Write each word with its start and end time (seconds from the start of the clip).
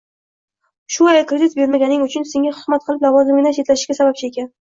Shu 0.93 1.09
ayol 1.09 1.27
kredit 1.31 1.53
bermaganing 1.59 2.05
uchun 2.05 2.25
senga 2.29 2.53
tuhmat 2.61 2.87
qilib, 2.87 3.05
lavozimingdan 3.07 3.57
chetlatishlariga 3.59 3.97
sababchi 4.01 4.27
ekan 4.31 4.49